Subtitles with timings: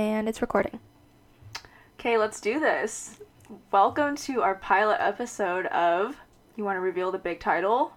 [0.00, 0.80] and it's recording.
[1.98, 3.18] Okay, let's do this.
[3.70, 6.16] Welcome to our pilot episode of.
[6.56, 7.92] You want to reveal the big title?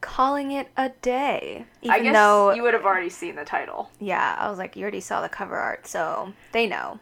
[0.00, 1.66] Calling it a day.
[1.82, 3.90] Even I guess though, you would have already seen the title.
[4.00, 6.98] yeah, I was like, you already saw the cover art, so they know.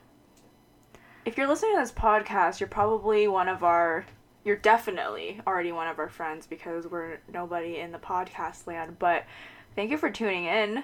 [1.24, 4.06] If you're listening to this podcast, you're probably one of our.
[4.44, 8.98] You're definitely already one of our friends because we're nobody in the podcast land.
[8.98, 9.24] But
[9.74, 10.82] thank you for tuning in.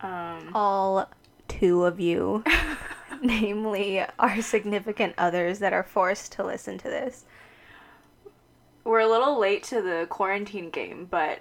[0.00, 1.08] Um, All
[1.48, 2.42] two of you,
[3.22, 7.24] namely our significant others that are forced to listen to this.
[8.84, 11.38] we're a little late to the quarantine game, but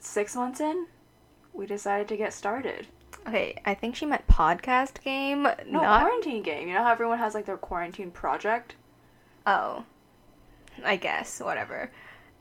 [0.00, 0.86] six months in,
[1.52, 2.86] we decided to get started.
[3.28, 6.00] Okay, I think she meant podcast game, No, not.
[6.02, 6.68] quarantine game.
[6.68, 8.74] You know how everyone has like their quarantine project?
[9.46, 9.84] Oh,
[10.84, 11.90] I guess whatever.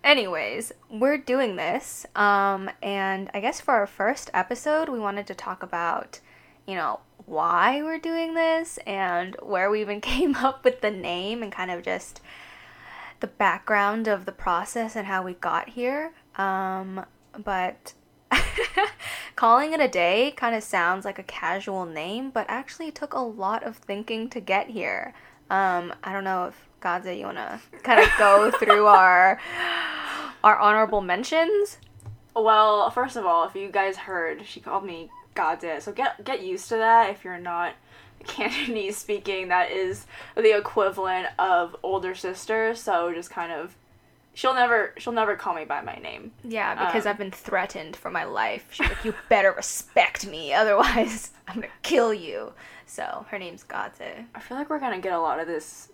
[0.04, 5.36] Anyways, we're doing this, um, and I guess for our first episode, we wanted to
[5.36, 6.20] talk about,
[6.68, 11.44] you know, why we're doing this and where we even came up with the name
[11.44, 12.22] and kind of just
[13.20, 16.14] the background of the process and how we got here.
[16.36, 17.06] Um,
[17.44, 17.94] but
[19.36, 23.14] calling it a day kind of sounds like a casual name, but actually it took
[23.14, 25.14] a lot of thinking to get here.
[25.50, 29.40] Um, I don't know if Godza, you wanna kind of go through our
[30.44, 31.78] our honorable mentions?
[32.36, 36.42] Well, first of all, if you guys heard, she called me Godze, so get get
[36.44, 37.10] used to that.
[37.10, 37.74] If you're not
[38.28, 42.76] Cantonese speaking, that is the equivalent of older sister.
[42.76, 43.76] So just kind of,
[44.34, 46.32] she'll never she'll never call me by my name.
[46.44, 48.68] Yeah, because Um, I've been threatened for my life.
[48.72, 52.54] She's like, you better respect me, otherwise I'm gonna kill you.
[52.86, 54.26] So her name's Godze.
[54.36, 55.90] I feel like we're gonna get a lot of this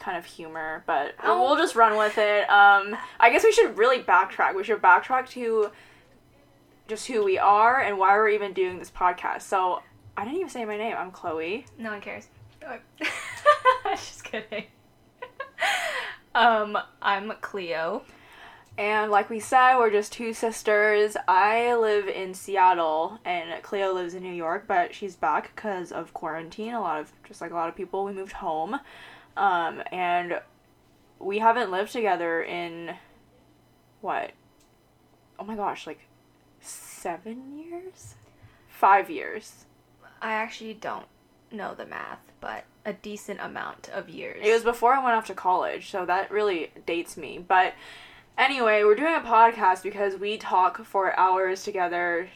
[0.00, 1.40] kind of humor, but Oh.
[1.42, 2.50] we'll just run with it.
[2.50, 4.56] Um, I guess we should really backtrack.
[4.56, 5.70] We should backtrack to
[6.88, 9.42] just who we are and why we're even doing this podcast.
[9.42, 9.82] So
[10.16, 10.94] I didn't even say my name.
[10.96, 11.66] I'm Chloe.
[11.78, 12.28] No one cares.
[13.90, 14.64] Just kidding.
[16.34, 18.04] um, I'm Cleo.
[18.78, 21.14] And like we said, we're just two sisters.
[21.28, 26.14] I live in Seattle, and Cleo lives in New York, but she's back because of
[26.14, 26.72] quarantine.
[26.72, 28.80] A lot of, just like a lot of people, we moved home.
[29.36, 30.40] Um, and
[31.18, 32.94] we haven't lived together in,
[34.00, 34.32] what?
[35.38, 36.00] Oh my gosh, like
[37.02, 38.14] seven years?
[38.68, 39.66] Five years.
[40.20, 41.06] I actually don't
[41.50, 44.40] know the math, but a decent amount of years.
[44.42, 47.44] It was before I went off to college, so that really dates me.
[47.46, 47.74] But
[48.38, 52.28] anyway, we're doing a podcast because we talk for hours together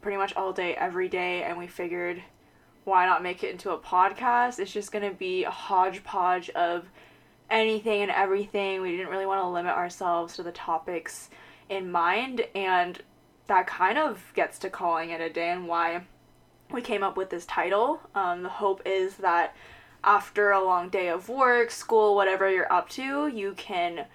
[0.00, 2.22] pretty much all day, every day, and we figured
[2.84, 4.58] why not make it into a podcast?
[4.58, 6.86] It's just gonna be a hodgepodge of
[7.50, 8.80] anything and everything.
[8.80, 11.28] We didn't really want to limit ourselves to the topics
[11.68, 13.02] in mind, and
[13.48, 16.02] that kind of gets to calling it a day and why
[16.70, 18.00] we came up with this title.
[18.14, 19.54] Um, the hope is that
[20.04, 24.06] after a long day of work, school, whatever you're up to, you can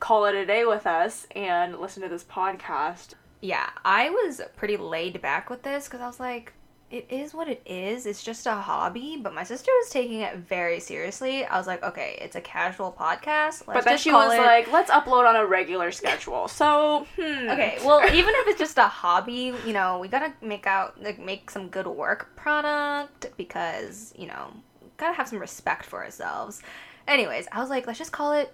[0.00, 3.14] call it a day with us and listen to this podcast.
[3.40, 6.52] yeah, I was pretty laid back with this because I was like,
[6.92, 8.06] it is what it is.
[8.06, 9.18] It's just a hobby.
[9.20, 11.44] But my sister was taking it very seriously.
[11.44, 13.66] I was like, okay, it's a casual podcast.
[13.66, 16.46] Let's but then she was it- like, let's upload on a regular schedule.
[16.48, 17.48] So, hmm.
[17.48, 21.18] Okay, well, even if it's just a hobby, you know, we gotta make out like
[21.18, 24.52] make some good work product because you know
[24.98, 26.62] gotta have some respect for ourselves.
[27.08, 28.52] Anyways, I was like, let's just call it.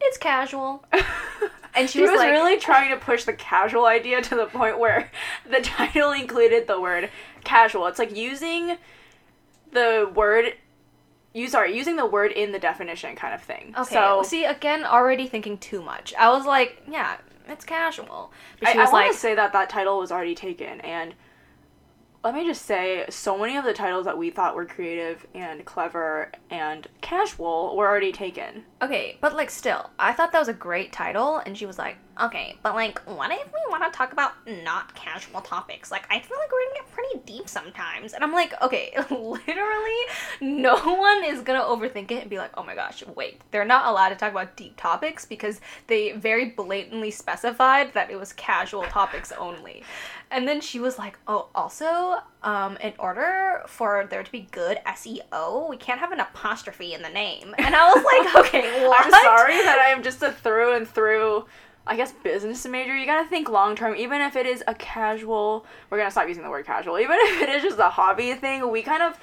[0.00, 0.84] It's casual.
[1.76, 4.46] And she she was was like- really trying to push the casual idea to the
[4.46, 5.10] point where
[5.50, 7.10] the title included the word
[7.44, 7.86] casual.
[7.86, 8.78] It's like using
[9.72, 10.54] the word
[11.32, 13.74] you sorry, using the word in the definition kind of thing.
[13.76, 16.14] Okay, So see again, already thinking too much.
[16.18, 18.32] I was like, yeah, it's casual.
[18.58, 20.80] But I, she I was want like, to say that that title was already taken,
[20.80, 21.14] and
[22.24, 25.64] let me just say, so many of the titles that we thought were creative and
[25.64, 28.64] clever and casual were already taken.
[28.82, 31.96] okay, but like still, I thought that was a great title, and she was like,
[32.20, 34.32] okay, but like, what if we want to talk about
[34.64, 35.90] not casual topics?
[35.90, 40.00] Like, I feel like we're gonna get pretty deep sometimes, and I'm like, okay, literally,
[40.40, 43.86] no one is gonna overthink it and be like, oh my gosh, wait, they're not
[43.86, 48.82] allowed to talk about deep topics because they very blatantly specified that it was casual
[48.84, 49.82] topics only.
[50.30, 54.78] And then she was like, "Oh, also, um, in order for there to be good
[54.84, 59.06] SEO, we can't have an apostrophe in the name." And I was like, "Okay, what?"
[59.06, 61.46] I'm sorry that I am just a through and through,
[61.86, 62.96] I guess, business major.
[62.96, 65.64] You gotta think long term, even if it is a casual.
[65.90, 66.98] We're gonna stop using the word casual.
[66.98, 69.18] Even if it is just a hobby thing, we kind of.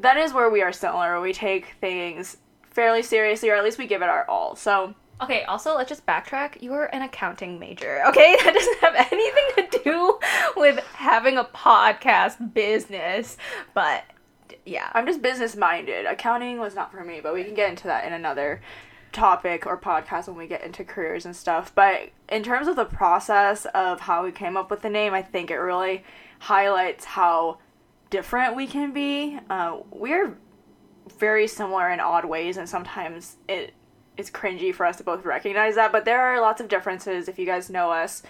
[0.00, 1.20] That is where we are similar.
[1.20, 2.36] We take things
[2.70, 4.54] fairly seriously, or at least we give it our all.
[4.54, 6.62] So Okay, also, let's just backtrack.
[6.62, 8.36] You were an accounting major, okay?
[8.44, 10.18] That doesn't have anything to do
[10.56, 13.36] with having a podcast business.
[13.74, 14.04] But
[14.64, 14.90] yeah.
[14.92, 16.06] I'm just business minded.
[16.06, 18.60] Accounting was not for me, but we can get into that in another
[19.12, 21.74] topic or podcast when we get into careers and stuff.
[21.74, 25.22] But in terms of the process of how we came up with the name, I
[25.22, 26.04] think it really
[26.38, 27.58] highlights how
[28.10, 29.38] different we can be.
[29.50, 30.36] Uh, we're
[31.18, 33.74] very similar in odd ways, and sometimes it
[34.18, 35.92] is cringy for us to both recognize that.
[35.92, 38.22] But there are lots of differences if you guys know us.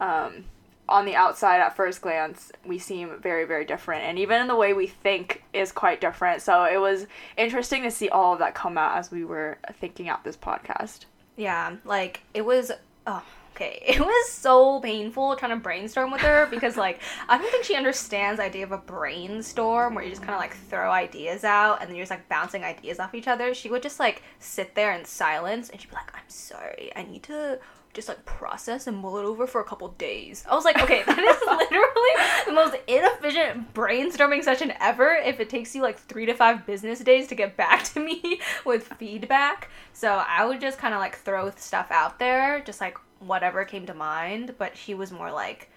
[0.00, 0.44] Um,
[0.88, 4.54] on the outside at first glance we seem very very different and even in the
[4.54, 7.06] way we think is quite different so it was
[7.36, 11.06] interesting to see all of that come out as we were thinking out this podcast
[11.36, 12.70] yeah like it was
[13.06, 13.22] oh
[13.54, 17.64] okay it was so painful trying to brainstorm with her because like i don't think
[17.64, 21.44] she understands the idea of a brainstorm where you just kind of like throw ideas
[21.44, 24.22] out and then you're just like bouncing ideas off each other she would just like
[24.38, 27.58] sit there in silence and she'd be like i'm sorry i need to
[27.94, 30.44] just like process and mull it over for a couple days.
[30.50, 35.48] I was like, okay, that is literally the most inefficient brainstorming session ever if it
[35.48, 39.70] takes you like three to five business days to get back to me with feedback.
[39.92, 43.86] So I would just kind of like throw stuff out there, just like whatever came
[43.86, 44.54] to mind.
[44.58, 45.70] But she was more like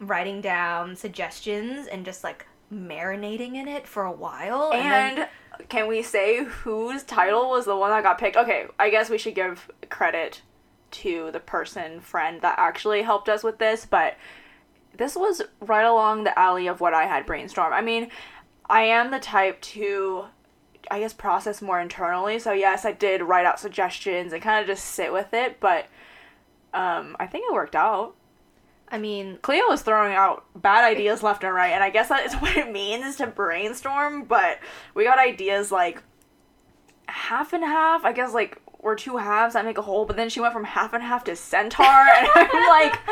[0.00, 4.70] writing down suggestions and just like marinating in it for a while.
[4.72, 5.28] and, And, then,
[5.68, 9.18] can we say whose title was the one that got picked okay i guess we
[9.18, 10.42] should give credit
[10.90, 14.16] to the person friend that actually helped us with this but
[14.96, 18.08] this was right along the alley of what i had brainstormed i mean
[18.68, 20.24] i am the type to
[20.90, 24.66] i guess process more internally so yes i did write out suggestions and kind of
[24.66, 25.86] just sit with it but
[26.74, 28.14] um, i think it worked out
[28.88, 32.26] I mean, Cleo was throwing out bad ideas left and right, and I guess that
[32.26, 34.24] is what it means to brainstorm.
[34.24, 34.60] But
[34.94, 36.02] we got ideas like
[37.06, 38.04] half and half.
[38.04, 40.04] I guess like we're two halves that make a whole.
[40.04, 43.04] But then she went from half and half to centaur, and I'm like,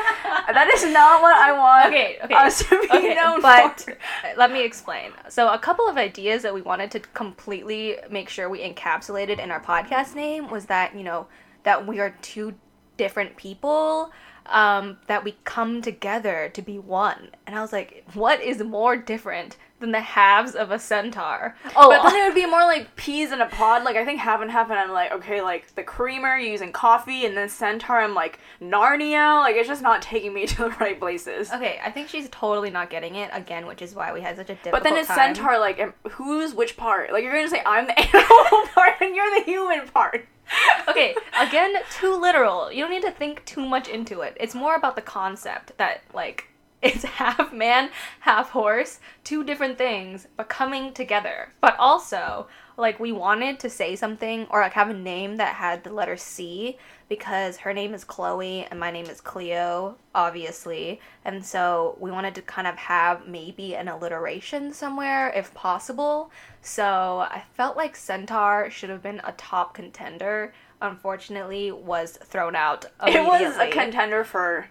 [0.54, 1.86] that is not what I want.
[1.86, 3.96] Okay, okay, us to be okay, known but for.
[4.36, 5.12] let me explain.
[5.30, 9.50] So, a couple of ideas that we wanted to completely make sure we encapsulated in
[9.50, 11.26] our podcast name was that you know
[11.64, 12.54] that we are two
[12.96, 14.12] different people,
[14.46, 17.28] um, that we come together to be one.
[17.46, 21.56] And I was like, what is more different than the halves of a centaur?
[21.76, 23.84] Oh, But then it would be more like peas in a pod.
[23.84, 26.72] Like I think half and half, and I'm like, okay, like the creamer you're using
[26.72, 29.40] coffee, and then centaur, I'm like Narnia.
[29.40, 31.50] Like it's just not taking me to the right places.
[31.52, 34.50] okay, I think she's totally not getting it again, which is why we had such
[34.50, 35.34] a difficult But then it's time.
[35.34, 35.58] centaur.
[35.58, 37.12] Like who's which part?
[37.12, 40.26] Like you're gonna say I'm the animal part, and you're the human part.
[40.88, 42.70] okay, again, too literal.
[42.72, 44.36] You don't need to think too much into it.
[44.38, 46.48] It's more about the concept that, like,
[46.82, 47.90] it's half man,
[48.20, 51.52] half horse, two different things, but coming together.
[51.60, 55.84] But also, like, we wanted to say something or, like, have a name that had
[55.84, 56.78] the letter C
[57.12, 60.98] because her name is Chloe and my name is Cleo, obviously.
[61.26, 66.30] And so we wanted to kind of have maybe an alliteration somewhere if possible.
[66.62, 70.54] So I felt like Centaur should have been a top contender.
[70.80, 72.86] Unfortunately, was thrown out.
[73.06, 74.68] It was a contender for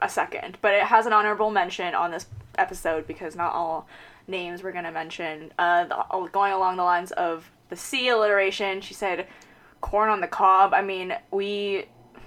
[0.00, 2.26] a second, but it has an honorable mention on this
[2.58, 3.88] episode because not all
[4.28, 5.52] names we're gonna mention.
[5.58, 9.26] Uh, the, going along the lines of the C alliteration, she said
[9.82, 10.72] corn on the cob.
[10.72, 11.84] I mean, we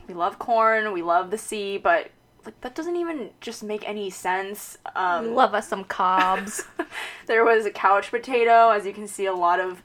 [0.07, 2.11] we love corn, we love the sea, but
[2.45, 4.77] like that doesn't even just make any sense.
[4.95, 6.63] Um, Love us some cobs.
[7.25, 9.81] there was a couch potato, as you can see, a lot of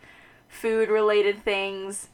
[0.46, 2.08] food related things.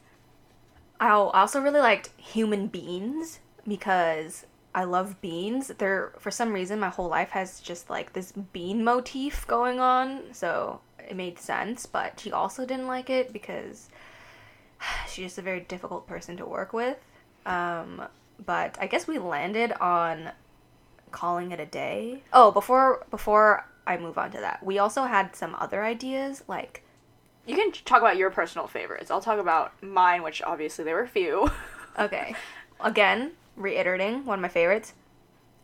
[0.99, 5.71] I also really liked human beans because I love beans.
[5.77, 10.33] They're for some reason my whole life has just like this bean motif going on,
[10.33, 11.85] so it made sense.
[11.85, 13.89] But she also didn't like it because
[15.07, 16.97] she's just a very difficult person to work with.
[17.45, 18.03] Um,
[18.45, 20.31] but I guess we landed on
[21.11, 22.23] calling it a day.
[22.33, 26.83] Oh, before before I move on to that, we also had some other ideas like
[27.45, 29.09] You can talk about your personal favorites.
[29.09, 31.49] I'll talk about mine, which obviously there were few.
[31.99, 32.35] Okay.
[32.79, 34.93] Again, reiterating one of my favorites.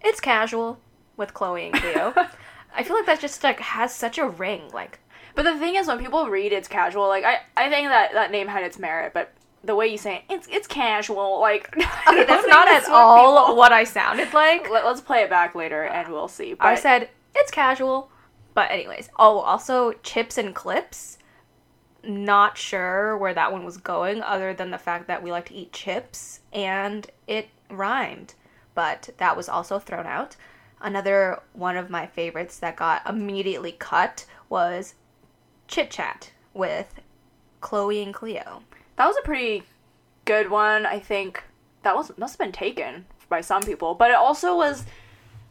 [0.02, 0.80] It's casual
[1.16, 2.12] with Chloe and Cleo.
[2.76, 4.64] I feel like that just like has such a ring.
[4.74, 4.98] Like
[5.36, 8.32] But the thing is, when people read it's casual, like I, I think that that
[8.32, 11.40] name had its merit, but the way you say it, it's it's casual.
[11.40, 14.70] Like okay, that's not at all people- what I sounded like.
[14.70, 16.54] Let, us play it back later and we'll see.
[16.54, 18.12] But I said it's casual,
[18.54, 19.10] but anyways.
[19.18, 21.18] Oh, also chips and clips.
[22.06, 25.54] Not sure where that one was going, other than the fact that we like to
[25.54, 28.34] eat chips and it rhymed,
[28.76, 30.36] but that was also thrown out.
[30.82, 34.96] Another one of my favorites that got immediately cut was
[35.74, 37.02] chit chat with
[37.60, 38.62] Chloe and Cleo.
[38.96, 39.64] that was a pretty
[40.24, 40.86] good one.
[40.86, 41.44] I think
[41.82, 44.86] that was must have been taken by some people, but it also was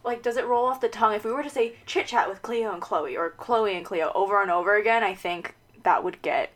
[0.05, 2.41] like does it roll off the tongue if we were to say chit chat with
[2.41, 6.23] Cleo and Chloe or Chloe and Cleo over and over again, I think that would
[6.23, 6.53] get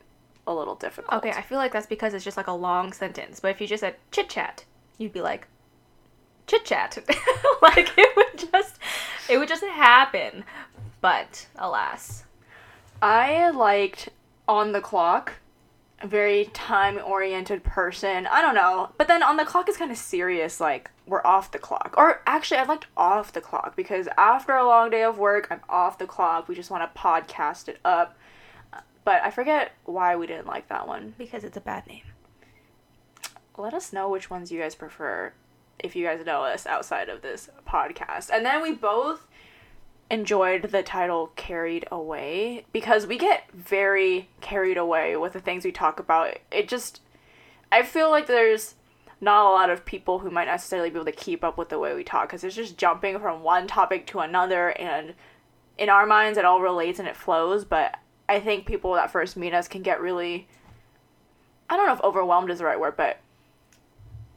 [0.46, 1.12] a little difficult.
[1.14, 3.40] Okay, I feel like that's because it's just like a long sentence.
[3.40, 4.64] But if you just said chit chat,
[4.96, 5.48] you'd be like
[6.46, 6.96] chit chat.
[7.62, 8.78] like it would just
[9.28, 10.44] it would just happen.
[11.00, 12.26] But alas.
[13.02, 14.10] I liked
[14.48, 15.34] on the clock
[16.00, 18.26] a very time oriented person.
[18.26, 18.90] I don't know.
[18.98, 21.94] But then on the clock is kind of serious, like we're off the clock.
[21.96, 25.60] Or actually, I liked off the clock because after a long day of work, I'm
[25.68, 26.48] off the clock.
[26.48, 28.16] We just want to podcast it up.
[29.04, 31.14] But I forget why we didn't like that one.
[31.16, 32.02] Because it's a bad name.
[33.56, 35.32] Let us know which ones you guys prefer
[35.78, 38.30] if you guys know us outside of this podcast.
[38.30, 39.26] And then we both
[40.10, 45.72] enjoyed the title Carried Away because we get very carried away with the things we
[45.72, 46.38] talk about.
[46.50, 47.00] It just,
[47.72, 48.76] I feel like there's
[49.20, 51.78] not a lot of people who might necessarily be able to keep up with the
[51.78, 55.14] way we talk because it's just jumping from one topic to another and
[55.78, 57.96] in our minds it all relates and it flows but
[58.28, 60.46] i think people that first meet us can get really
[61.70, 63.18] i don't know if overwhelmed is the right word but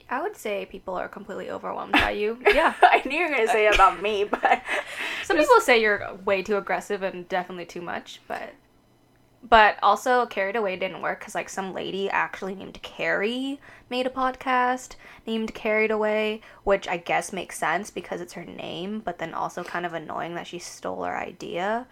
[0.10, 2.40] I would say people are completely overwhelmed by you.
[2.54, 2.74] Yeah.
[2.82, 4.62] i knew you were going to say about me but
[5.24, 8.54] Some people say you're way too aggressive and definitely too much, but
[9.42, 14.10] but also carried away didn't work because like some lady actually named Carrie made a
[14.10, 19.34] podcast named Carried Away, which I guess makes sense because it's her name, but then
[19.34, 21.88] also kind of annoying that she stole our idea.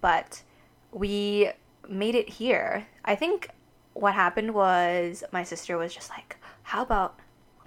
[0.00, 0.42] But
[0.92, 1.50] we
[1.88, 2.86] made it here.
[3.04, 3.48] I think
[3.94, 7.18] what happened was my sister was just like, "How about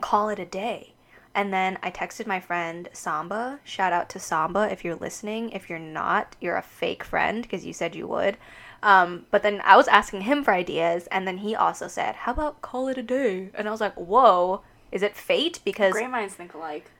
[0.01, 0.93] call it a day?"
[1.33, 3.59] And then I texted my friend Samba.
[3.63, 5.51] Shout out to Samba if you're listening.
[5.51, 8.37] If you're not, you're a fake friend because you said you would.
[8.81, 12.31] Um, but then I was asking him for ideas, and then he also said, "How
[12.31, 14.61] about call it a day?" And I was like, "Whoa,
[14.91, 16.91] is it fate?" Because great minds think alike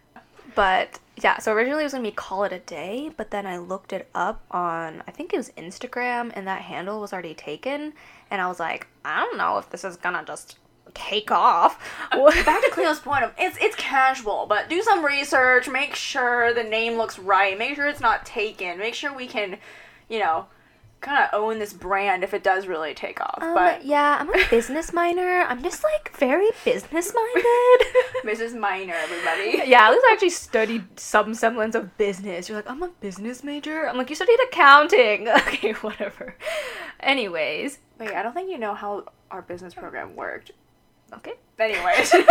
[0.56, 3.58] but yeah, so originally it was gonna be call it a day, but then I
[3.58, 7.94] looked it up on I think it was Instagram, and that handle was already taken,
[8.32, 10.58] and I was like, I don't know if this is gonna just
[10.96, 11.80] take off.
[12.12, 16.64] back to Cleo's point of it's it's casual, but do some research, make sure the
[16.64, 19.58] name looks right, make sure it's not taken, make sure we can,
[20.10, 20.48] you know,
[21.06, 23.38] kind of own this brand if it does really take off.
[23.42, 25.42] Um, but yeah, I'm a business minor.
[25.44, 27.88] I'm just like very business minded.
[28.26, 28.58] Mrs.
[28.60, 29.62] Minor, everybody.
[29.70, 32.50] yeah, at least I actually studied some semblance of business.
[32.50, 33.88] You're like, I'm a business major.
[33.88, 35.28] I'm like, you studied accounting.
[35.48, 36.36] okay, whatever.
[37.00, 40.52] Anyways, Wait, I don't think you know how our business program worked.
[41.14, 41.34] Okay.
[41.58, 42.12] Anyways.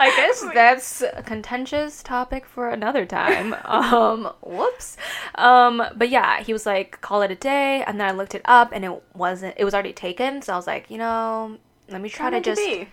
[0.00, 3.54] I guess that's a contentious topic for another time.
[3.64, 4.96] Um, whoops.
[5.34, 8.42] Um, but yeah, he was like, call it a day, and then I looked it
[8.44, 9.54] up, and it wasn't.
[9.56, 12.42] It was already taken, so I was like, you know, let me try to to
[12.42, 12.88] just let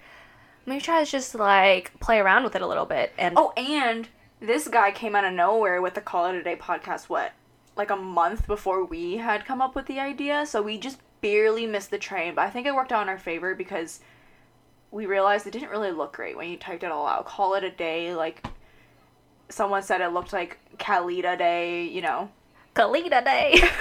[0.68, 3.14] me try to just like play around with it a little bit.
[3.18, 4.08] And Oh, and
[4.40, 7.32] this guy came out of nowhere with the Call It a Day podcast, what?
[7.76, 10.46] Like a month before we had come up with the idea.
[10.46, 12.36] So we just barely missed the train.
[12.36, 14.00] But I think it worked out in our favor because
[14.92, 17.26] we realized it didn't really look great when you typed it all out.
[17.26, 18.14] Call it a day.
[18.14, 18.46] Like
[19.50, 22.30] someone said it looked like Kalita Day, you know.
[22.76, 23.62] Kalita Day.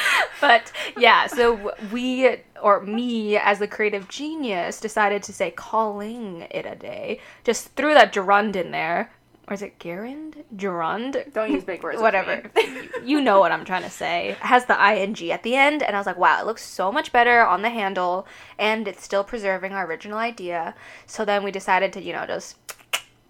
[0.40, 6.66] but yeah, so we or me as the creative genius decided to say calling it
[6.66, 7.20] a day.
[7.44, 9.12] Just threw that gerund in there.
[9.52, 10.44] Or is it gerund?
[10.56, 11.30] Gerund?
[11.34, 12.00] Don't use big words.
[12.00, 12.42] Whatever.
[13.04, 14.30] you know what I'm trying to say.
[14.30, 16.90] It has the ing at the end, and I was like, wow, it looks so
[16.90, 18.26] much better on the handle,
[18.58, 20.74] and it's still preserving our original idea.
[21.04, 22.56] So then we decided to, you know, just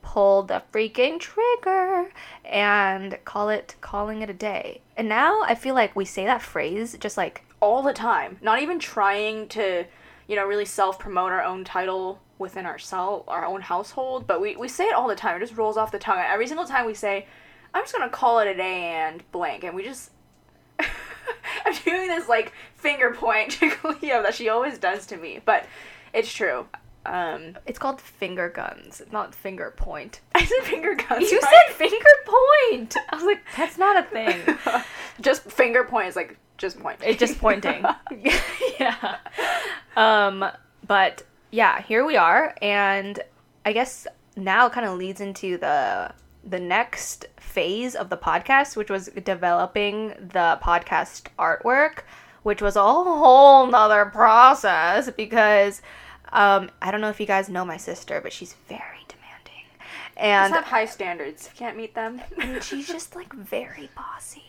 [0.00, 2.12] pull the freaking trigger
[2.44, 4.80] and call it calling it a day.
[4.96, 8.38] And now I feel like we say that phrase just like all the time.
[8.40, 9.86] Not even trying to,
[10.28, 14.56] you know, really self promote our own title within ourself, our own household, but we,
[14.56, 15.36] we say it all the time.
[15.36, 16.18] It just rolls off the tongue.
[16.18, 17.26] Every single time we say,
[17.72, 20.10] I'm just gonna call it a day and blank, and we just.
[21.64, 25.64] I'm doing this like finger point to Cleo that she always does to me, but
[26.12, 26.66] it's true.
[27.04, 30.20] Um, it's called finger guns, not finger point.
[30.34, 31.30] I said finger guns.
[31.30, 31.66] You right?
[31.66, 32.96] said finger point.
[33.10, 34.84] I was like, that's not a thing.
[35.20, 36.98] just finger point is like just point.
[37.02, 37.84] It's just pointing.
[38.78, 39.16] yeah.
[39.96, 40.44] Um,
[40.86, 43.20] but yeah, here we are, and
[43.64, 44.06] I guess
[44.36, 46.12] now kind of leads into the
[46.44, 52.00] the next phase of the podcast, which was developing the podcast artwork,
[52.42, 55.82] which was a whole nother process because
[56.32, 60.16] um, I don't know if you guys know my sister, but she's very demanding, Just
[60.16, 61.48] and have high standards.
[61.54, 62.20] Can't meet them.
[62.40, 64.42] and she's just like very bossy.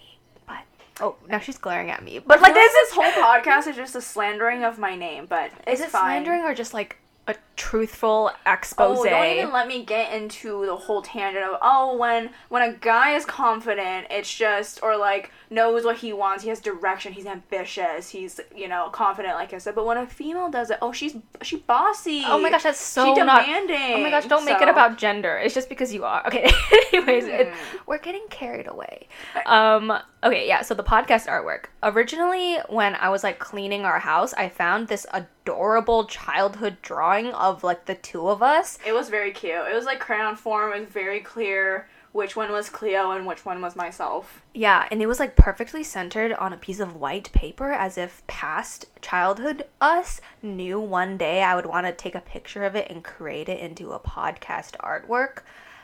[1.03, 2.19] Oh, now she's glaring at me.
[2.19, 5.89] But like this whole podcast is just a slandering of my name, but is it
[5.89, 6.23] fine.
[6.23, 6.95] slandering or just like
[7.27, 8.99] a truthful expose.
[8.99, 12.73] Oh, don't even let me get into the whole tangent of oh, when when a
[12.73, 17.25] guy is confident, it's just or like knows what he wants, he has direction, he's
[17.27, 19.75] ambitious, he's you know confident, like I said.
[19.75, 22.23] But when a female does it, oh, she's she bossy.
[22.25, 23.45] Oh my gosh, that's so she not.
[23.45, 23.93] demanding.
[23.93, 25.37] Oh my gosh, don't make it about gender.
[25.37, 26.23] It's just because you are.
[26.33, 26.49] Okay.
[26.93, 27.55] Anyways, it, Mm.
[27.85, 29.07] we're getting carried away.
[29.45, 29.91] Um.
[30.23, 30.47] Okay.
[30.47, 30.61] Yeah.
[30.61, 31.65] So the podcast artwork.
[31.83, 37.63] Originally, when I was like cleaning our house, I found this adorable childhood drawing of
[37.63, 38.79] like the two of us.
[38.85, 39.67] It was very cute.
[39.69, 40.73] It was like crayon form.
[40.73, 44.43] It was very clear which one was Cleo and which one was myself.
[44.53, 48.25] Yeah, and it was like perfectly centered on a piece of white paper as if
[48.27, 52.89] past childhood us knew one day I would want to take a picture of it
[52.89, 55.39] and create it into a podcast artwork.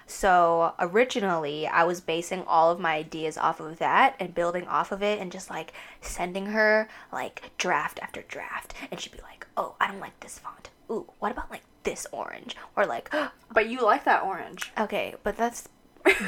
[0.06, 4.92] So originally, I was basing all of my ideas off of that and building off
[4.92, 8.74] of it and just like sending her like draft after draft.
[8.92, 10.70] And she'd be like, oh, I don't like this font.
[10.90, 12.56] Ooh, what about like this orange?
[12.76, 13.14] Or like,
[13.54, 14.72] But you like that orange.
[14.78, 15.68] Okay, but that's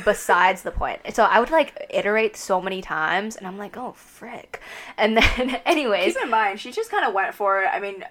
[0.05, 1.01] besides the point.
[1.13, 4.61] So I would like iterate so many times, and I'm like, oh frick.
[4.97, 7.67] And then, anyways, Keep in mind, she just kind of went for it.
[7.67, 8.03] I mean,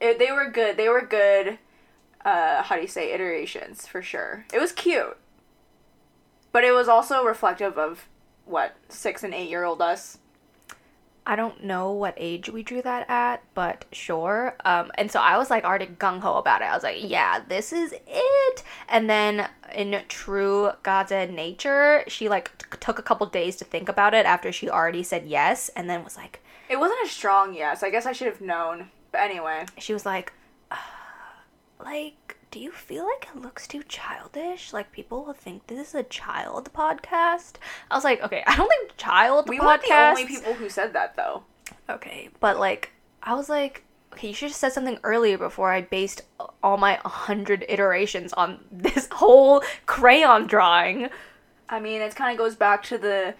[0.00, 0.76] it, they were good.
[0.76, 1.58] They were good.
[2.24, 4.44] Uh, how do you say iterations for sure?
[4.52, 5.16] It was cute,
[6.52, 8.06] but it was also reflective of
[8.44, 10.18] what six and eight year old us.
[11.28, 14.56] I don't know what age we drew that at, but sure.
[14.64, 16.64] Um, and so I was like already gung ho about it.
[16.64, 18.62] I was like, yeah, this is it.
[18.88, 23.90] And then in true God's nature, she like t- took a couple days to think
[23.90, 27.52] about it after she already said yes, and then was like, It wasn't a strong
[27.52, 27.82] yes.
[27.82, 28.88] I guess I should have known.
[29.12, 30.32] But anyway, she was like,
[30.70, 30.76] uh,
[31.78, 34.72] like, do you feel like it looks too childish?
[34.72, 37.54] Like people will think this is a child podcast.
[37.90, 39.64] I was like, okay, I don't think child we podcasts.
[39.66, 41.42] weren't the only people who said that though.
[41.90, 45.82] Okay, but like, I was like, okay, you should have said something earlier before I
[45.82, 46.22] based
[46.62, 51.08] all my hundred iterations on this whole crayon drawing.
[51.68, 53.34] I mean, it kind of goes back to the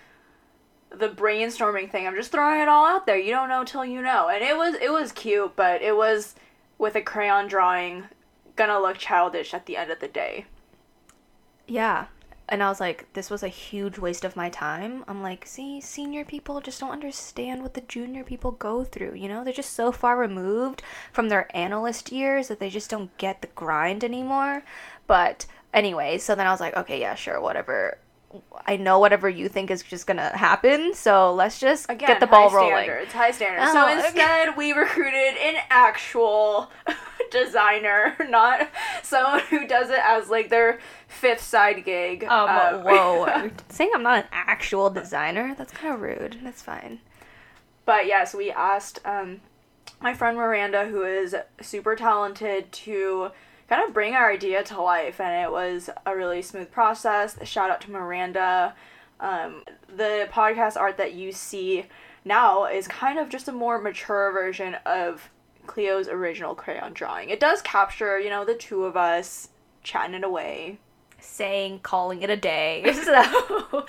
[0.91, 2.07] the brainstorming thing.
[2.07, 3.19] I'm just throwing it all out there.
[3.19, 4.29] You don't know till you know.
[4.29, 6.35] And it was it was cute, but it was
[6.79, 8.05] with a crayon drawing
[8.59, 10.45] gonna look childish at the end of the day.
[11.67, 12.07] Yeah.
[12.51, 15.05] And I was like, this was a huge waste of my time.
[15.07, 19.15] I'm like, see, senior people just don't understand what the junior people go through.
[19.17, 23.17] You know, they're just so far removed from their analyst years that they just don't
[23.19, 24.63] get the grind anymore.
[25.07, 25.45] But
[25.75, 27.99] anyway, so then I was like, okay, yeah, sure, whatever.
[28.67, 32.27] I know whatever you think is just gonna happen, so let's just Again, get the
[32.27, 32.85] ball high rolling.
[32.85, 33.65] Standards, high standards.
[33.69, 34.07] Oh, so okay.
[34.07, 36.71] instead, we recruited an actual
[37.45, 38.69] designer, not
[39.03, 42.25] someone who does it as like their fifth side gig.
[42.25, 43.51] Um, Uh, whoa.
[43.69, 46.39] Saying I'm not an actual designer, that's kind of rude.
[46.43, 47.01] That's fine.
[47.85, 49.41] But yes, we asked um,
[50.01, 53.31] my friend Miranda, who is super talented, to
[53.69, 57.37] kind of bring our idea to life, and it was a really smooth process.
[57.47, 58.75] Shout out to Miranda.
[59.21, 61.87] Um, the podcast art that you see
[62.25, 65.31] now is kind of just a more mature version of
[65.69, 67.29] Cleo's original crayon drawing.
[67.31, 69.51] It does capture, you know, the two of us
[69.85, 70.79] chatting it away.
[71.21, 73.87] saying calling it a day so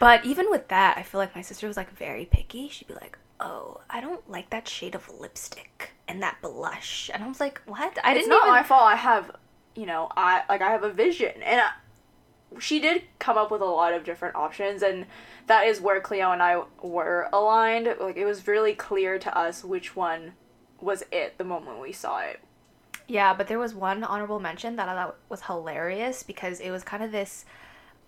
[0.00, 2.94] but even with that i feel like my sister was like very picky she'd be
[2.94, 7.40] like oh i don't like that shade of lipstick and that blush and i was
[7.40, 8.82] like what i it's didn't not even my fault.
[8.84, 9.36] I have,
[9.74, 11.70] you know, I like I have a vision, and I,
[12.58, 15.06] she did come up with a lot of different options, and
[15.46, 17.86] that is where Cleo and I were aligned.
[18.00, 20.32] Like it was really clear to us which one
[20.82, 22.40] was it the moment we saw it.
[23.06, 26.82] yeah but there was one honorable mention that i thought was hilarious because it was
[26.82, 27.44] kind of this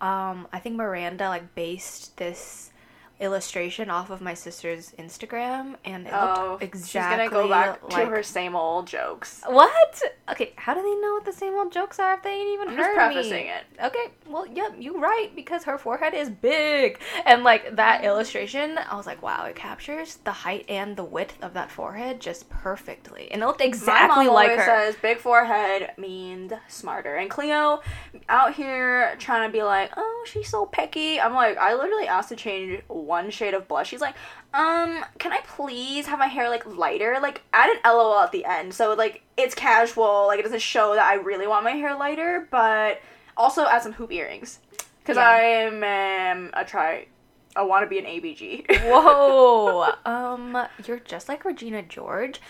[0.01, 2.71] um i think miranda like based this
[3.19, 7.79] illustration off of my sister's instagram and it Oh, looked exactly she's gonna go back
[7.87, 9.41] to like her same old jokes.
[9.47, 10.01] What?
[10.29, 12.69] Okay, how do they know what the same old jokes are if they ain't even
[12.69, 13.51] I'm just heard prefacing me?
[13.51, 13.63] it.
[13.83, 18.95] Okay, well, yep, you're right because her forehead is big, and like that illustration, I
[18.95, 23.31] was like, wow, it captures the height and the width of that forehead just perfectly,
[23.31, 24.65] and it looked exactly My mom like always her.
[24.65, 27.15] says big forehead means smarter.
[27.15, 27.81] And Cleo
[28.29, 31.19] out here trying to be like, oh, she's so picky.
[31.21, 33.89] I'm like, I literally asked to change one shade of blush.
[33.89, 34.15] She's like,
[34.53, 37.17] um, can I please have my hair like lighter?
[37.21, 38.73] Like add an LOL at the end.
[38.73, 42.47] So like it's casual, like it doesn't show that I really want my hair lighter,
[42.51, 43.01] but
[43.37, 44.59] also add some hoop earrings.
[45.05, 45.29] Cause Yeah.
[45.29, 47.07] I am um, a try
[47.55, 48.65] I want to be an ABG.
[48.89, 52.41] Whoa, um, you're just like Regina George.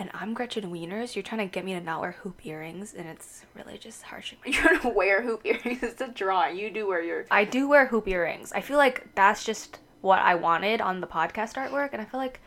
[0.00, 1.16] And I'm Gretchen Wieners.
[1.16, 4.38] You're trying to get me to not wear hoop earrings, and it's really just harshing
[4.44, 5.82] my You're gonna wear hoop earrings.
[5.82, 6.56] It's a drawing.
[6.56, 8.52] You do wear your I do wear hoop earrings.
[8.52, 12.20] I feel like that's just what I wanted on the podcast artwork, and I feel
[12.20, 12.40] like,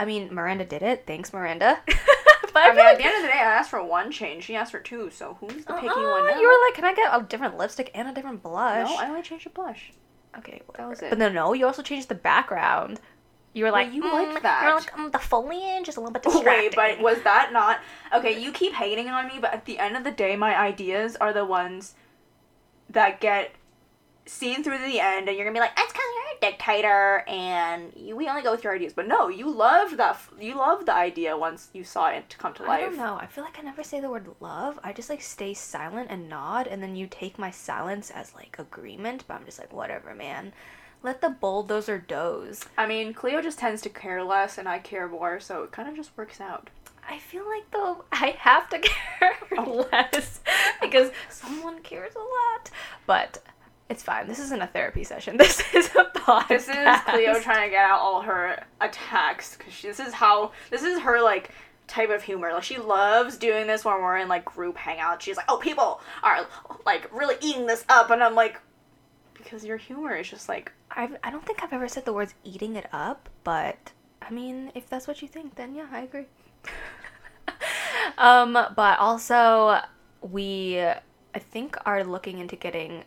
[0.00, 1.04] I mean, Miranda did it.
[1.06, 1.78] Thanks, Miranda.
[1.86, 4.10] but I, I, mean, feel at the end of the day, I asked for one
[4.10, 4.42] change.
[4.42, 6.40] She asked for two, so who's the picky Uh, one now?
[6.40, 9.08] You were like, "Can I get a different lipstick and a different blush?" no, I
[9.08, 9.92] only changed the blush.
[10.38, 11.10] okay, That was it.
[11.10, 13.00] But no, no, you also changed the background.
[13.54, 16.00] You were Well, like, you "Mm, liked that." You're like, um, the foliage is a
[16.00, 16.52] little bit distracting.
[16.76, 17.80] Wait, but was that not
[18.12, 18.38] okay?
[18.38, 21.32] You keep hating on me, but at the end of the day, my ideas are
[21.32, 21.94] the ones
[22.90, 23.52] that get
[24.26, 27.24] seen through to the end, and you're gonna be like, "It's because you're a dictator,
[27.28, 30.18] and you, we only go with your ideas." But no, you love that.
[30.40, 32.70] You love the idea once you saw it to come to life.
[32.70, 33.18] I don't know.
[33.20, 34.80] I feel like I never say the word love.
[34.82, 38.56] I just like stay silent and nod, and then you take my silence as like
[38.58, 39.24] agreement.
[39.28, 40.52] But I'm just like, whatever, man.
[41.04, 42.64] Let the bulldozer doze.
[42.78, 45.86] I mean, Cleo just tends to care less, and I care more, so it kind
[45.86, 46.70] of just works out.
[47.06, 48.78] I feel like though I have to
[49.20, 49.86] care Oh.
[49.92, 50.40] less
[50.80, 52.70] because someone cares a lot.
[53.06, 53.42] But
[53.90, 54.26] it's fine.
[54.26, 55.36] This isn't a therapy session.
[55.44, 56.48] This is a podcast.
[56.48, 60.82] This is Cleo trying to get out all her attacks because this is how this
[60.82, 61.50] is her like
[61.86, 62.50] type of humor.
[62.54, 65.20] Like she loves doing this when we're in like group hangouts.
[65.20, 66.46] She's like, "Oh, people are
[66.86, 68.58] like really eating this up," and I'm like,
[69.44, 72.34] because your humor is just like, I've, I don't think I've ever said the words
[72.42, 76.26] eating it up, but I mean, if that's what you think, then yeah, I agree.
[78.18, 79.80] um, but also,
[80.22, 83.04] we, I think, are looking into getting.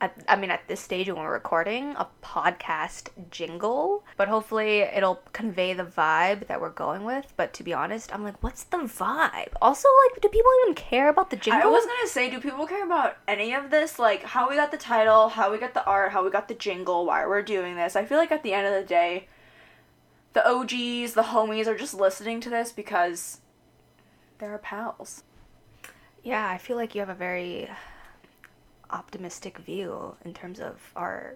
[0.00, 5.16] At, I mean, at this stage when we're recording, a podcast jingle, but hopefully it'll
[5.32, 7.32] convey the vibe that we're going with.
[7.36, 9.54] But to be honest, I'm like, what's the vibe?
[9.60, 11.68] Also, like, do people even care about the jingle?
[11.68, 13.98] I was gonna say, do people care about any of this?
[13.98, 16.54] Like how we got the title, how we got the art, how we got the
[16.54, 17.96] jingle, why we're doing this.
[17.96, 19.26] I feel like at the end of the day,
[20.32, 23.40] the OGs, the homies are just listening to this because
[24.38, 25.24] they're our pals.
[26.22, 27.68] Yeah, I feel like you have a very
[28.90, 31.34] optimistic view in terms of our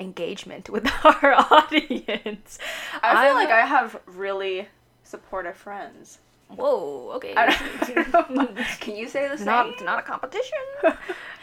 [0.00, 2.58] engagement with our audience.
[3.02, 4.68] I feel I'm- like I have really
[5.04, 6.18] supportive friends.
[6.48, 7.34] Whoa, okay.
[8.80, 9.46] Can you say same?
[9.46, 10.58] not, it's not a competition.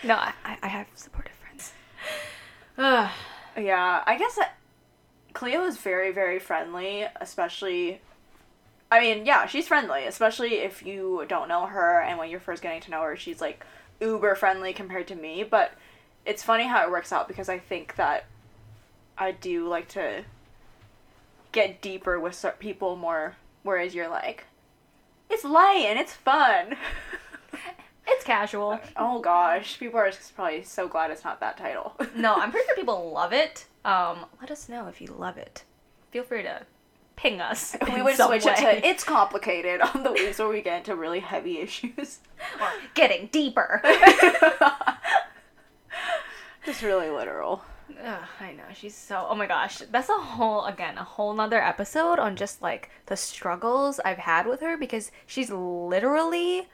[0.04, 1.74] no, I, I have supportive friends.
[3.56, 4.56] Yeah, I guess that
[5.34, 8.02] Cleo is very, very friendly, especially.
[8.92, 12.64] I mean, yeah, she's friendly, especially if you don't know her and when you're first
[12.64, 13.64] getting to know her, she's like
[14.00, 15.44] uber friendly compared to me.
[15.44, 15.74] But
[16.26, 18.26] it's funny how it works out because I think that
[19.18, 20.24] I do like to
[21.52, 24.46] get deeper with people more, whereas you're like,
[25.30, 26.76] it's light and it's fun.
[28.08, 28.80] it's casual.
[28.98, 31.96] oh gosh, people are probably so glad it's not that title.
[32.16, 33.66] No, I'm pretty sure people love it.
[33.86, 35.64] Um, let us know if you love it.
[36.12, 36.64] Feel free to
[37.16, 37.76] ping us.
[37.94, 41.20] we would switch it to it's complicated on the weeks where we get into really
[41.20, 42.20] heavy issues.
[42.60, 43.82] or getting deeper.
[46.66, 47.64] Just really literal.
[48.02, 49.28] Ugh, I know she's so.
[49.30, 53.18] Oh my gosh, that's a whole again a whole nother episode on just like the
[53.18, 56.70] struggles I've had with her because she's literally,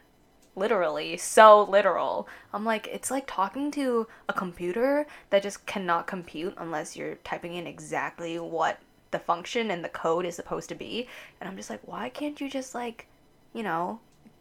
[0.55, 2.27] literally so literal.
[2.53, 7.55] I'm like it's like talking to a computer that just cannot compute unless you're typing
[7.55, 8.79] in exactly what
[9.11, 11.07] the function and the code is supposed to be.
[11.39, 13.07] And I'm just like, why can't you just like,
[13.53, 13.99] you know,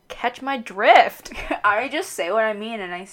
[0.09, 1.33] catch my drift?
[1.65, 3.09] I just say what I mean and I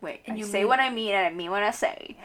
[0.00, 0.20] wait.
[0.26, 2.16] And I you say mean- what I mean and I mean what I say.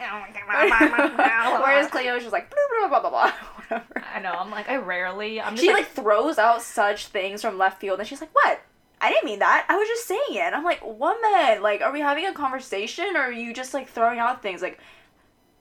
[1.60, 4.02] Whereas Cleo's just like blah blah blah blah blah whatever.
[4.14, 7.42] I know I'm like I rarely I'm just She like, like throws out such things
[7.42, 8.60] from left field and she's like, "What?
[9.00, 9.66] I didn't mean that.
[9.68, 13.20] I was just saying it." I'm like, "Woman, like, are we having a conversation or
[13.20, 14.78] are you just like throwing out things like?"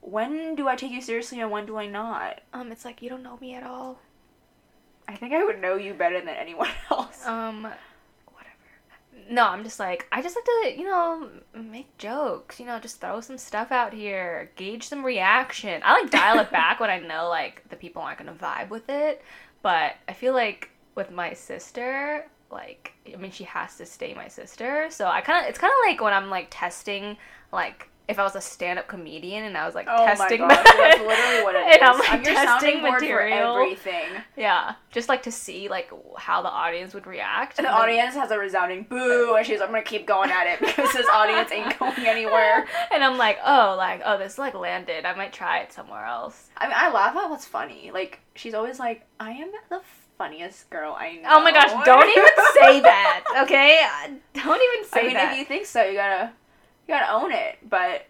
[0.06, 2.42] When do I take you seriously and when do I not?
[2.54, 4.00] um it's like you don't know me at all.
[5.08, 7.26] I think I would know you better than anyone else.
[7.26, 9.30] Um, whatever.
[9.30, 12.60] No, I'm just like I just like to you know make jokes.
[12.60, 15.82] You know, just throw some stuff out here, gauge some reaction.
[15.84, 18.90] I like dial it back when I know like the people aren't gonna vibe with
[18.90, 19.24] it.
[19.64, 24.28] But I feel like with my sister, like I mean, she has to stay my
[24.28, 24.88] sister.
[24.92, 27.18] So I kind of it's kind of like when I'm like testing
[27.52, 27.90] like.
[28.08, 31.02] If I was a stand-up comedian and I was like oh testing my gosh, that's
[31.02, 31.76] literally what it is.
[31.82, 33.56] and I'm like I'm your testing material.
[33.56, 34.10] for everything.
[34.38, 37.58] Yeah, just like to see like how the audience would react.
[37.58, 40.30] And the then- audience has a resounding boo, and she's like, I'm gonna keep going
[40.30, 42.68] at it because this audience ain't going anywhere.
[42.92, 45.06] and I'm like, oh, like oh, this like landed.
[45.06, 46.50] I might try it somewhere else.
[46.58, 47.92] I mean, I laugh at what's funny.
[47.94, 49.82] Like, she's always like, I am the
[50.18, 51.30] funniest girl I know.
[51.30, 53.86] Oh my gosh, don't even say that, okay?
[54.34, 55.00] Don't even say that.
[55.02, 55.34] I mean, that.
[55.34, 56.32] if you think so, you gotta,
[56.88, 57.58] you gotta own it.
[57.68, 58.08] But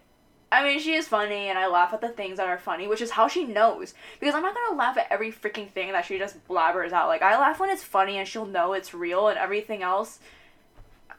[0.51, 3.01] I mean, she is funny, and I laugh at the things that are funny, which
[3.01, 3.93] is how she knows.
[4.19, 7.07] Because I'm not gonna laugh at every freaking thing that she just blabbers out.
[7.07, 10.19] Like, I laugh when it's funny, and she'll know it's real, and everything else.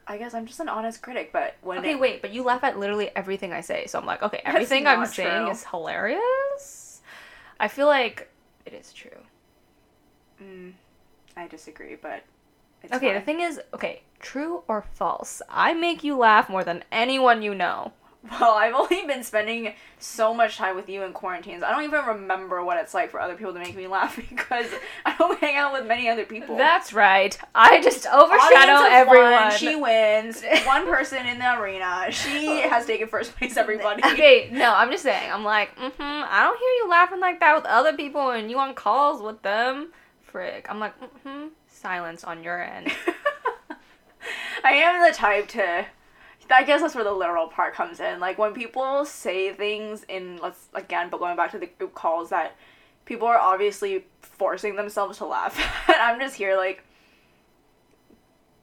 [0.07, 2.63] I guess I'm just an honest critic, but when okay, it, wait, but you laugh
[2.63, 7.01] at literally everything I say, so I'm like, okay, everything I'm not saying is hilarious.
[7.59, 8.31] I feel like
[8.65, 9.11] it is true.
[10.41, 10.73] Mm,
[11.35, 12.23] I disagree, but
[12.83, 15.41] It's Okay, the thing is, okay, true or false?
[15.49, 17.93] I make you laugh more than anyone you know.
[18.39, 21.63] Well, I've only been spending so much time with you in quarantines.
[21.63, 24.67] I don't even remember what it's like for other people to make me laugh because
[25.05, 26.57] I don't hang out with many other people.
[26.57, 27.37] That's right.
[27.55, 29.31] I just overshadow everyone.
[29.31, 30.43] one, she wins.
[30.65, 32.07] One person in the arena.
[32.11, 33.55] She has taken first place.
[33.55, 34.03] Everybody.
[34.03, 35.31] okay, no, I'm just saying.
[35.31, 36.01] I'm like, mm-hmm.
[36.01, 39.41] I don't hear you laughing like that with other people, and you on calls with
[39.41, 39.93] them.
[40.23, 40.67] Frick.
[40.69, 41.47] I'm like, mm-hmm.
[41.81, 42.91] Silence on your end.
[44.63, 45.85] I am the type to.
[46.49, 48.19] I guess that's where the literal part comes in.
[48.19, 52.29] Like when people say things in let's again, but going back to the group calls
[52.29, 52.55] that
[53.05, 56.83] people are obviously forcing themselves to laugh, and I'm just here like.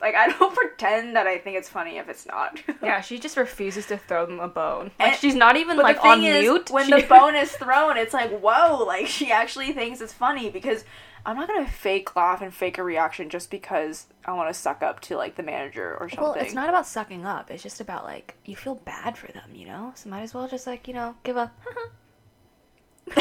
[0.00, 2.59] Like I don't pretend that I think it's funny if it's not.
[2.83, 4.90] yeah, she just refuses to throw them a bone.
[4.98, 6.70] Like And- she's not even like on is, mute.
[6.70, 10.50] when She- the bone is thrown, it's like, whoa, like she actually thinks it's funny
[10.50, 10.85] because
[11.26, 14.82] I'm not gonna fake laugh and fake a reaction just because I want to suck
[14.82, 16.22] up to like the manager or something.
[16.22, 17.50] Well, it's not about sucking up.
[17.50, 19.92] It's just about like you feel bad for them, you know.
[19.94, 21.50] So might as well just like you know give a.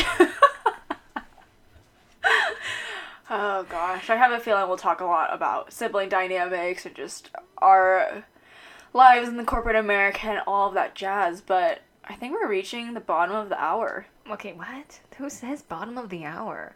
[3.29, 7.29] oh gosh, I have a feeling we'll talk a lot about sibling dynamics and just
[7.59, 8.25] our
[8.93, 11.41] lives in the corporate America and all of that jazz.
[11.41, 14.07] But I think we're reaching the bottom of the hour.
[14.29, 14.99] okay, what?
[15.17, 16.75] Who says bottom of the hour?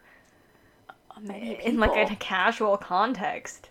[1.22, 3.70] Many In like a casual context.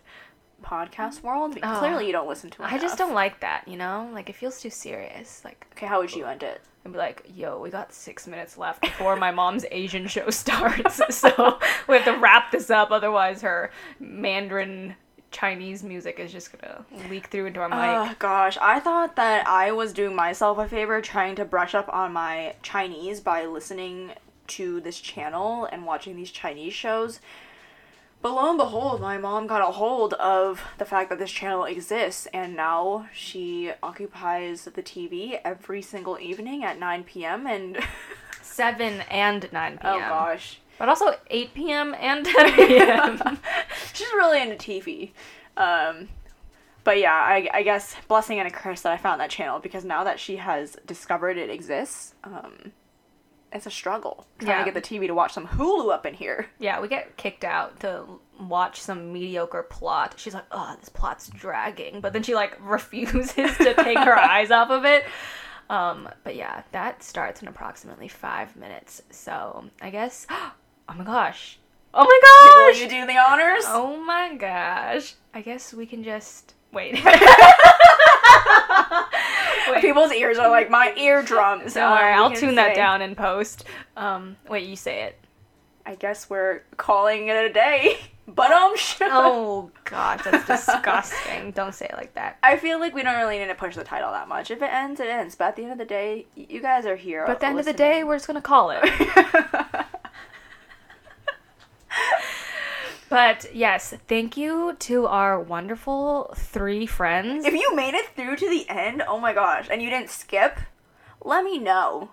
[0.62, 1.58] podcast world.
[1.62, 1.78] Oh.
[1.78, 2.62] Clearly, you don't listen to.
[2.62, 4.08] I just don't like that, you know?
[4.12, 5.42] Like it feels too serious.
[5.44, 6.60] Like Okay, how would you end it?
[6.84, 11.00] I'd be like, yo, we got six minutes left before my mom's Asian show starts.
[11.16, 11.58] so
[11.88, 14.94] we have to wrap this up, otherwise her Mandarin
[15.30, 17.78] Chinese music is just gonna leak through into our mic.
[17.78, 21.92] Oh gosh, I thought that I was doing myself a favor trying to brush up
[21.92, 24.12] on my Chinese by listening
[24.48, 27.20] to this channel and watching these Chinese shows.
[28.20, 31.64] But lo and behold, my mom got a hold of the fact that this channel
[31.64, 37.46] exists, and now she occupies the TV every single evening at 9 p.m.
[37.46, 37.78] And
[38.42, 39.94] 7 and 9 p.m.
[39.94, 41.94] oh gosh, But also 8 p.m.
[41.98, 43.38] and 10 p.m.
[43.94, 45.10] she's really into TV.
[45.56, 46.08] Um,
[46.82, 49.84] but yeah, I, I guess blessing and a curse that I found that channel because
[49.84, 52.72] now that she has discovered it exists, um,
[53.52, 54.64] it's a struggle trying Yeah.
[54.64, 56.46] to get the TV to watch some Hulu up in here.
[56.58, 58.04] yeah, we get kicked out to
[58.40, 60.14] watch some mediocre plot.
[60.16, 62.00] She's like, oh, this plot's dragging.
[62.00, 65.04] But then she like refuses to take her eyes off of it.
[65.70, 69.02] Um, but yeah, that starts in approximately five minutes.
[69.10, 70.52] So I guess, oh
[70.94, 71.58] my gosh.
[71.94, 72.20] Oh my
[72.64, 72.80] Will gosh!
[72.82, 73.64] you do the honors?
[73.66, 75.14] Oh my gosh.
[75.32, 76.94] I guess we can just wait.
[79.72, 79.80] Wait.
[79.80, 81.74] People's ears are like my eardrums.
[81.74, 83.64] Don't worry, Um, I'll tune that down in post.
[83.96, 85.18] Um, wait, you say it.
[85.86, 87.98] I guess we're calling it a day.
[88.30, 91.50] But um, Oh god, that's disgusting.
[91.52, 92.36] Don't say it like that.
[92.42, 94.50] I feel like we don't really need to push the title that much.
[94.50, 95.34] If it ends, it ends.
[95.34, 97.24] But at the end of the day, you guys are here.
[97.26, 98.84] But at the end of the day, we're just gonna call it.
[103.08, 107.46] But yes, thank you to our wonderful three friends.
[107.46, 110.58] if you made it through to the end, oh my gosh, and you didn't skip,
[111.24, 112.10] let me know.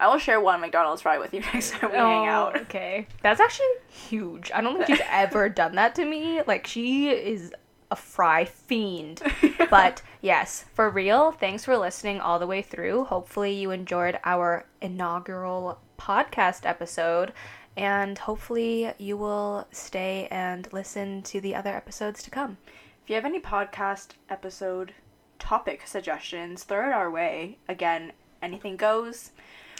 [0.00, 2.56] I will share one McDonald's fry with you next time we hang out.
[2.56, 4.50] Oh, Okay, that's actually huge.
[4.54, 6.40] I don't think she's ever done that to me.
[6.46, 7.52] Like she is
[7.90, 9.22] a fry fiend.
[9.70, 13.04] But yes, for real, thanks for listening all the way through.
[13.04, 17.32] Hopefully you enjoyed our inaugural podcast episode
[17.78, 22.58] and hopefully you will stay and listen to the other episodes to come.
[23.04, 24.92] If you have any podcast episode
[25.38, 27.58] topic suggestions, throw it our way.
[27.68, 28.12] Again,
[28.42, 29.30] anything goes.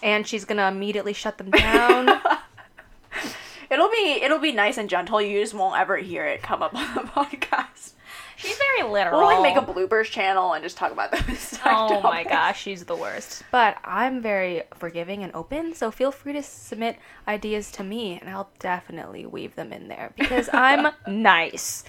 [0.02, 2.08] And she's going to immediately shut them down.
[3.70, 5.20] It'll be it'll be nice and gentle.
[5.20, 7.92] You just won't ever hear it come up on the podcast.
[8.38, 9.18] She's very literal.
[9.18, 11.58] We'll like make a bloopers channel and just talk about those.
[11.70, 13.42] Oh my gosh, she's the worst.
[13.50, 16.96] But I'm very forgiving and open, so feel free to submit
[17.26, 21.84] ideas to me and I'll definitely weave them in there because I'm nice.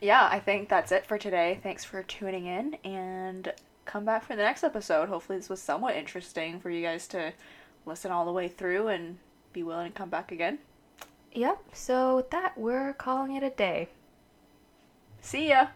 [0.00, 1.60] Yeah, I think that's it for today.
[1.62, 3.52] Thanks for tuning in and
[3.84, 5.08] come back for the next episode.
[5.08, 7.32] Hopefully this was somewhat interesting for you guys to
[7.86, 9.18] listen all the way through and
[9.52, 10.58] be willing to come back again.
[11.32, 13.88] Yep, so with that, we're calling it a day.
[15.24, 15.72] See ya.